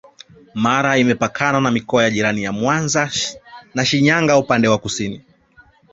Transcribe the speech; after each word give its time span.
Mara 0.53 0.97
imepakana 0.97 1.61
na 1.61 1.71
mikoa 1.71 2.09
jirani 2.09 2.43
ya 2.43 2.51
Mwanza 2.51 3.11
na 3.73 3.85
Shinyanga 3.85 4.37
upande 4.37 4.67
wa 4.67 4.77
kusini 4.77 5.21